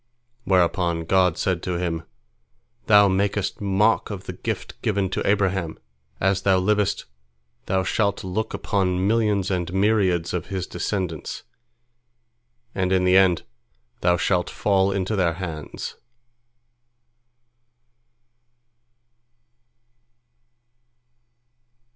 [0.45, 2.01] Whereupon God said to him:
[2.87, 5.77] "Thou makest mock of the gift given to Abraham!
[6.19, 7.05] As thou livest,
[7.67, 11.43] thou shalt look upon millions and myriads of his descendants,
[12.73, 13.43] and in the end
[13.99, 15.97] thou shalt fall into their hands."